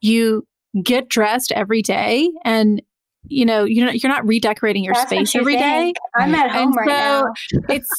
[0.00, 0.46] you
[0.82, 2.80] get dressed every day, and
[3.24, 5.60] you know you're not, you're not redecorating your That's space you every day.
[5.60, 5.96] think.
[6.16, 7.24] I'm at home And right now.
[7.68, 7.90] It's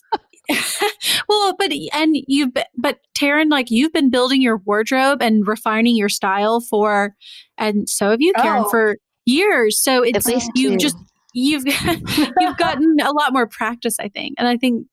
[1.30, 5.96] well, but and you've been, but Taryn, like you've been building your wardrobe and refining
[5.96, 7.16] your style for,
[7.58, 8.70] and so have you, Karen, Oh.
[8.70, 9.82] for years.
[9.82, 10.78] So it's you've two.
[10.78, 10.98] just
[11.34, 11.64] you've
[12.40, 14.88] you've gotten a lot more practice, I think, and I think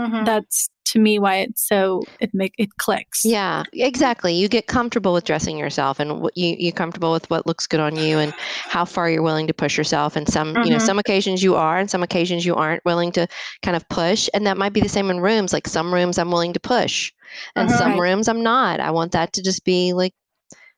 [0.00, 0.24] Mhm.
[0.26, 3.24] that's to me why it's so it make it clicks.
[3.24, 4.32] Yeah, exactly.
[4.32, 7.80] You get comfortable with dressing yourself, and what you you comfortable with what looks good
[7.80, 10.14] on you, and how far you're willing to push yourself.
[10.14, 10.86] And some, you know, Mhm.
[10.86, 13.26] some occasions you are, and some occasions you aren't willing to
[13.62, 14.28] kind of push.
[14.34, 15.52] And that might be the same in rooms.
[15.52, 17.12] Like some rooms I'm willing to push,
[17.56, 17.76] and Mhm.
[17.76, 18.10] some Right.
[18.10, 18.78] rooms I'm not.
[18.78, 20.14] I want that to just be like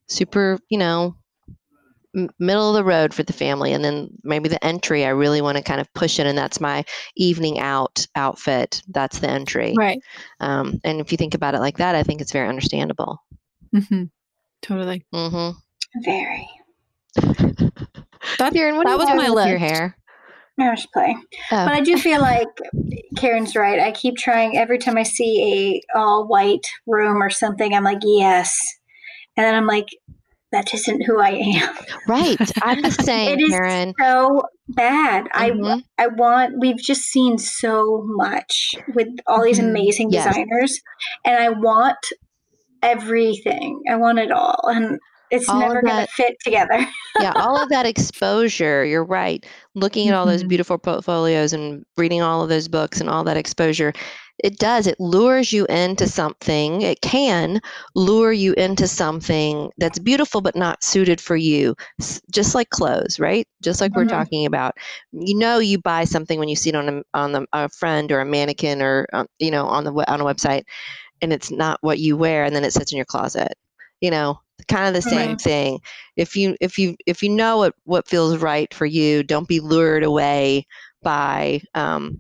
[0.09, 1.15] super, you know,
[2.17, 3.73] m- middle of the road for the family.
[3.73, 6.61] And then maybe the entry, I really want to kind of push it, and that's
[6.61, 6.85] my
[7.17, 8.83] evening out outfit.
[8.89, 9.75] That's the entry.
[9.77, 10.01] Right.
[10.41, 13.23] Um, and if you think about it like that, I think it's very understandable.
[13.73, 14.05] hmm
[14.63, 15.05] Totally.
[15.15, 16.03] Mm-hmm.
[16.03, 16.49] Very.
[18.39, 19.73] That, Karen, what that was my with your list.
[19.73, 19.97] hair?
[20.59, 21.23] I was playing.
[21.53, 21.65] Oh.
[21.67, 22.49] But I do feel like
[23.17, 23.79] Karen's right.
[23.79, 28.01] I keep trying every time I see a all white room or something, I'm like,
[28.03, 28.57] yes.
[29.37, 29.87] And then I'm like,
[30.57, 31.31] that isn't who I
[31.63, 31.75] am.
[32.09, 32.51] right.
[32.63, 33.93] I'm the same, It is Karen.
[34.01, 35.25] so bad.
[35.35, 35.83] Mhm.
[35.99, 39.69] I I want we've just seen so much with all these Mhm.
[39.71, 40.27] amazing Yes.
[40.27, 40.81] designers
[41.25, 41.99] and I want
[42.83, 43.83] everything.
[43.91, 44.99] I want it all and
[45.31, 46.87] it's All never going to fit together.
[47.19, 49.45] yeah, all of that exposure, you're right.
[49.75, 50.49] Looking at all those Mhm.
[50.49, 53.93] beautiful portfolios and reading all of those books and all that exposure,
[54.45, 54.87] it does.
[54.87, 56.83] It lures you into something.
[56.83, 57.61] It can
[57.95, 61.75] lure you into something that's beautiful but not suited for you.
[62.31, 63.47] Just like clothes, right?
[63.63, 64.09] Just like we're Mhm.
[64.09, 64.75] talking about.
[65.13, 68.13] You know, you buy something when you see it on a on the, a friend
[68.13, 70.65] or a mannequin or um, you know on the on a website,
[71.23, 73.55] and it's not what you wear, and then it sits in your closet.
[74.01, 75.41] You know, kind of the same Right.
[75.41, 75.81] thing
[76.17, 79.61] if you if you if you know what what feels right for you don't be
[79.61, 80.67] lured away
[81.03, 82.19] by um,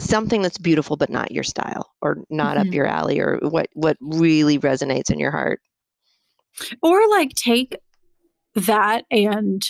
[0.00, 2.74] something that's beautiful but not your style or not up Mhm.
[2.74, 5.60] your alley or what what really resonates in your heart
[6.82, 7.76] or like take
[8.54, 9.62] that and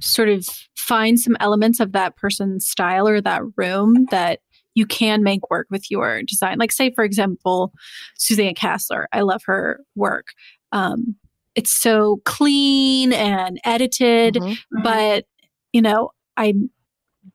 [0.00, 4.40] sort of find some elements of that person's style or that room that
[4.74, 6.58] you can make work with your design.
[6.58, 7.72] Like, say, for example,
[8.18, 9.06] Suzanne Kasler.
[9.10, 10.26] I love her work.
[10.72, 11.16] Um,
[11.54, 14.56] it's so clean and edited, Mhm.
[14.82, 15.24] but
[15.72, 16.54] you know, I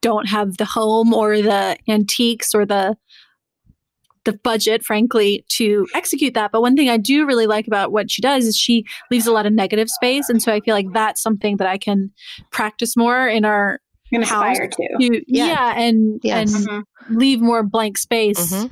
[0.02, 2.96] don't have the home or the antiques or the
[4.24, 6.52] the budget, frankly, to execute that.
[6.52, 9.32] But one thing I do really like about what she does is she leaves a
[9.32, 10.30] lot of negative space.
[10.30, 12.12] And so I feel like that's something that I can
[12.52, 13.80] practice more in our
[14.24, 14.58] house.
[14.60, 14.68] to.
[15.00, 15.46] to- Yeah.
[15.48, 15.74] yeah.
[15.76, 16.54] and Yes.
[16.54, 16.84] and Mhm.
[17.10, 18.54] leave more blank space.
[18.54, 18.72] Mhm.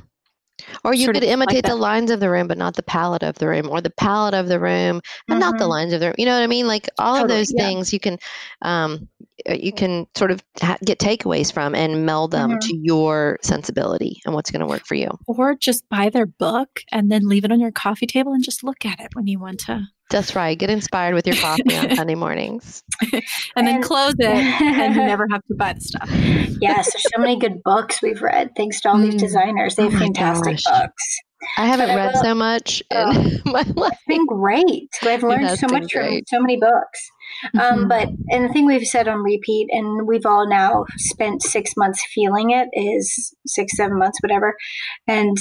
[0.84, 3.22] Or you could of like imitate the lines of the room, but not the palette
[3.22, 5.68] of the room, or the palette of the room and not the Mhm.
[5.68, 6.14] lines of the room.
[6.18, 6.66] You know what I mean?
[6.66, 7.64] Like all of those yeah.
[7.64, 8.18] things you can,
[8.62, 9.08] um,
[9.48, 12.60] uh, you can sort of ha- get takeaways from and meld them Mhm.
[12.60, 15.08] to your sensibility and what's going to work for you.
[15.26, 18.62] Or just buy their book and then leave it on your coffee table and just
[18.62, 19.86] look at it when you want to.
[20.10, 20.58] That's right.
[20.58, 22.82] Get inspired with your coffee on Sunday mornings.
[23.56, 26.08] And then close it and you never have to buy the stuff.
[26.60, 29.18] Yes, there's so many good books we've read thanks to all these Mm.
[29.20, 29.76] designers.
[29.76, 30.80] They Oh have my fantastic gosh.
[30.82, 31.16] books.
[31.56, 33.30] I haven't But I read will- so much in Oh.
[33.46, 33.92] my life.
[33.92, 34.88] It's been great.
[35.02, 37.10] I've learned so been much from so many books.
[37.54, 37.88] Um, Mhm.
[37.88, 42.04] but and the thing we've said on repeat, and we've all now spent six months
[42.14, 44.54] feeling it, is six, seven months, whatever,
[45.08, 45.36] and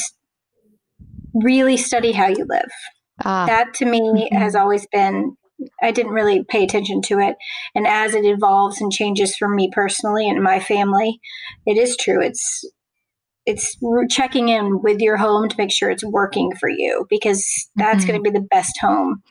[1.33, 2.69] really study how you live.
[3.25, 4.39] Ah, That to me Mhm.
[4.39, 5.35] has always been.
[5.83, 7.35] I didn't really pay attention to it,
[7.75, 11.19] and as it evolves and changes for me personally and my family,
[11.65, 12.21] it is true.
[12.21, 12.63] It's
[13.45, 13.75] it's
[14.09, 18.07] checking in with your home to make sure it's working for you because that's Mhm.
[18.07, 19.21] going to be the best home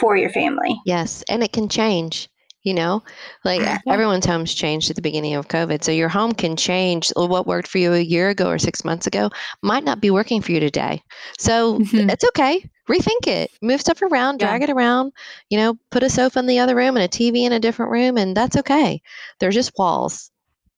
[0.00, 0.80] for your family.
[0.86, 2.28] Yes, and it can change.
[2.62, 3.02] You know,
[3.44, 3.78] like Yeah.
[3.90, 5.84] everyone's homes changed at the beginning of COVID.
[5.84, 7.12] So your home can change.
[7.14, 9.28] What worked for you a year ago or six months ago
[9.62, 11.02] might not be working for you today.
[11.38, 12.10] So Mhm.
[12.10, 12.64] it's okay.
[12.88, 13.50] Rethink it.
[13.62, 14.48] Move stuff around, Yeah.
[14.48, 15.12] drag it around.
[15.48, 17.92] You know, put a sofa in the other room and a TV in a different
[17.92, 19.00] room, and that's okay.
[19.38, 20.30] They're just walls.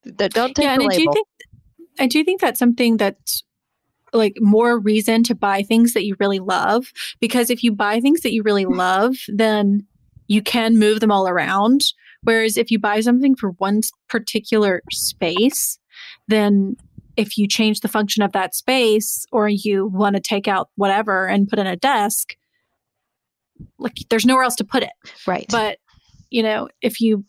[0.04, 1.12] That don't take yeah, the and I do label.
[1.12, 1.28] think
[1.98, 3.42] I do think that's something that's
[4.12, 8.20] like more reason to buy things that you really love because if you buy things
[8.20, 8.76] that you really mm.
[8.76, 9.86] love, then
[10.28, 11.80] you can move them all around.
[12.22, 15.78] Whereas if you buy something for one particular space,
[16.28, 16.76] then
[17.16, 21.26] if you change the function of that space or you want to take out whatever
[21.26, 22.36] and put in a desk,
[23.78, 24.92] like there's nowhere else to put it.
[25.26, 25.46] right.
[25.50, 25.78] But
[26.30, 27.24] you know, if you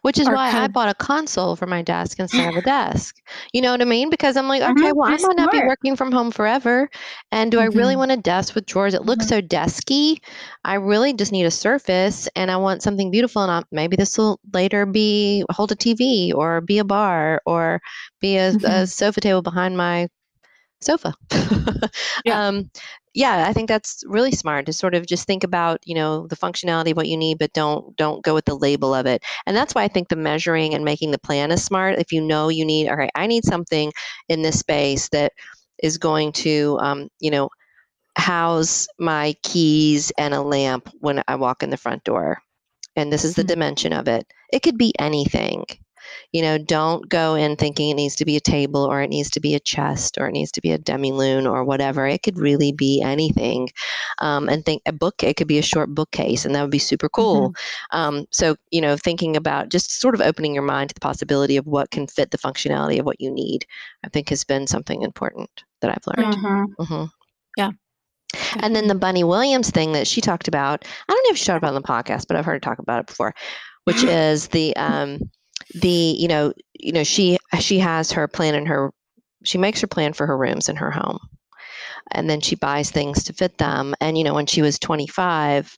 [0.00, 3.16] Which is why kind I bought a console for my desk instead of a desk.
[3.52, 4.10] You know what I mean?
[4.10, 6.88] Because I'm like, okay, well, I might not be working from home forever.
[7.30, 7.96] And do I really Mhm.
[7.96, 8.94] want a desk with drawers?
[8.94, 9.28] It looks Mhm.
[9.28, 10.18] so desky.
[10.64, 13.42] I really just need a surface and I want something beautiful.
[13.42, 17.80] And I, maybe this will later be hold a TV or be a bar or
[18.20, 18.86] be a, a Mhm.
[18.86, 20.08] sofa table behind my
[20.84, 21.14] sofa.
[22.24, 22.40] Yeah.
[22.48, 22.70] um,
[23.14, 26.36] yeah, I think that's really smart to sort of just think about, you know, the
[26.36, 29.22] functionality of what you need, but don't don't go with the label of it.
[29.46, 31.98] And that's why I think the measuring and making the plan is smart.
[31.98, 33.92] If you know you need, all right, I need something
[34.28, 35.32] in this space that
[35.82, 37.50] is going to, um, you know,
[38.16, 42.40] house my keys and a lamp when I walk in the front door.
[42.96, 43.46] And this is the Mhm.
[43.46, 44.26] dimension of it.
[44.52, 45.64] It could be anything.
[46.32, 49.30] You know, don't go in thinking it needs to be a table or it needs
[49.30, 52.06] to be a chest or it needs to be a demi-lune or whatever.
[52.06, 53.68] It could really be anything.
[54.18, 56.78] Um, and think a book, it could be a short bookcase and that would be
[56.78, 57.52] super cool.
[57.90, 61.56] Um, so, you know, thinking about just sort of opening your mind to the possibility
[61.56, 63.66] of what can fit the functionality of what you need,
[64.04, 66.36] I think has been something important that I've learned.
[66.36, 66.66] Mhm.
[66.78, 67.04] hmm
[67.56, 67.70] Yeah.
[68.60, 71.44] And then the Bunny Williams thing that she talked about, I don't know if she
[71.44, 73.34] talked about it on the podcast, but I've heard her talk about it before,
[73.84, 75.18] which is the um
[75.74, 78.92] the you know you know she she has her plan in her
[79.44, 81.18] she makes her plan for her rooms in her home.
[82.12, 83.94] And then she buys things to fit them.
[84.00, 85.76] And you know when she was 25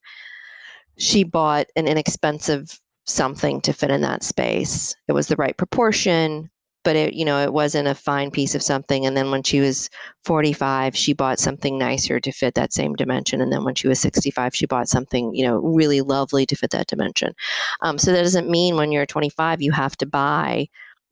[0.96, 4.94] she bought an inexpensive something to fit in that space.
[5.08, 6.50] It was the right proportion
[6.84, 9.06] but it you know it wasn't a fine piece of something.
[9.06, 9.90] And then when she was
[10.24, 13.40] 45 she bought something nicer to fit that same dimension.
[13.40, 16.70] And then when she was 65 she bought something you know really lovely to fit
[16.70, 17.34] that dimension.
[17.82, 20.68] Um, so that doesn't mean when you're 25 you have to buy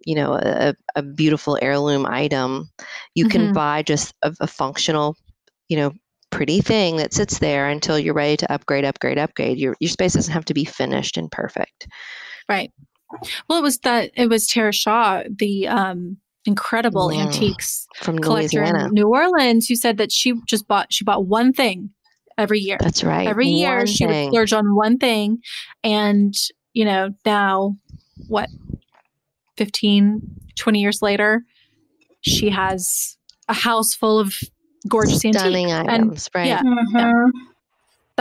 [0.06, 2.70] you know a, a beautiful heirloom item.
[3.14, 3.52] You can Mhm.
[3.52, 5.16] buy just a, a functional
[5.68, 5.92] you know
[6.30, 9.58] pretty thing that sits there until you're ready to upgrade upgrade upgrade.
[9.58, 11.86] Your, your space doesn't have to be finished and perfect.
[12.48, 12.70] Right.
[13.48, 17.26] Well, it was that it was Tara Shaw, the um, incredible Mm.
[17.26, 21.26] antiques from collector louisiana in New Orleans, who said that she just bought she bought
[21.26, 21.90] one thing
[22.38, 22.78] every year.
[22.80, 24.24] that's right every year One she thing.
[24.26, 25.38] would splurge on one thing,
[25.84, 26.34] and
[26.72, 27.76] you know now
[28.28, 28.48] what
[29.56, 30.22] 15,
[30.56, 31.42] 20 years later,
[32.22, 33.16] she has
[33.48, 34.34] a house full of
[34.88, 35.40] gorgeous antiques.
[35.42, 36.62] stunning items right yeah.
[36.62, 37.30] Mhm.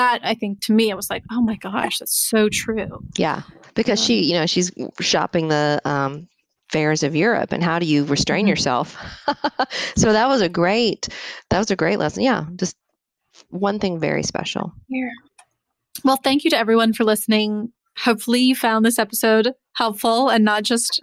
[0.01, 3.03] That I think to me, it was like, oh my gosh, that's so true.
[3.17, 3.43] Yeah,
[3.75, 6.27] because she, you know, she's shopping the um,
[6.71, 8.49] fairs of Europe, and how do you restrain Mhm.
[8.49, 8.97] yourself?
[9.95, 11.07] so that was a great,
[11.51, 12.23] that was a great lesson.
[12.23, 12.75] Yeah, just
[13.49, 14.73] one thing very special.
[14.89, 15.09] Yeah.
[16.03, 17.71] Well, thank you to everyone for listening.
[17.99, 20.99] Hopefully, you found this episode helpful and not just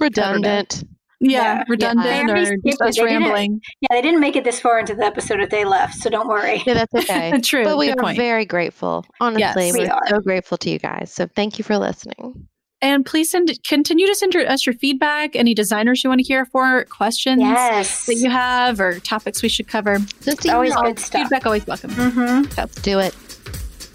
[0.00, 0.82] redundant.
[1.22, 1.64] Yeah, Yeah.
[1.68, 2.34] redundant Yeah.
[2.34, 3.60] or just us They didn't- rambling.
[3.80, 6.28] Yeah, they didn't make it this far into the episode if they left, so don't
[6.28, 6.62] worry.
[6.66, 7.40] Yeah, that's okay.
[7.44, 7.64] True.
[7.64, 8.16] but we good are point.
[8.18, 9.04] very grateful.
[9.20, 9.74] Honestly, Yes.
[9.74, 11.12] We we're so grateful to you guys.
[11.14, 12.48] So thank you for listening.
[12.84, 16.44] and please send continue to send us your feedback, any designers you want to hear
[16.46, 18.06] for, questions Yes.
[18.06, 19.98] that you have, or topics we should cover.
[20.24, 21.22] Just Always good stuff.
[21.22, 21.90] Feedback always welcome.
[21.92, 22.80] Mm-hmm.
[22.82, 23.14] do it.